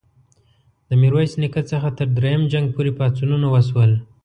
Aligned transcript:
د 0.87 0.89
میرویس 1.01 1.33
نیکه 1.41 1.61
څخه 1.71 1.87
تر 1.97 2.07
دریم 2.17 2.41
جنګ 2.51 2.65
پوري 2.75 2.91
پاڅونونه 2.99 3.47
وشول. 3.49 3.91